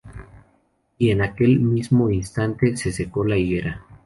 [0.97, 3.85] Y en aquel mismo instante se secó la higuera.